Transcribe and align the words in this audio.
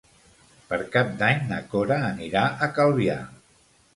Per 0.71 0.79
Cap 0.95 1.11
d'Any 1.19 1.43
na 1.51 1.59
Cora 1.75 1.99
anirà 2.07 2.45
a 2.69 2.73
Calvià. 2.79 3.21